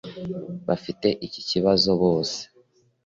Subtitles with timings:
[0.67, 2.39] bafite iki kibazo bose